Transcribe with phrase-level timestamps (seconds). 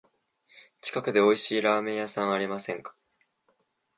[0.81, 2.95] 近くでおいしいラーメン屋ありませんか？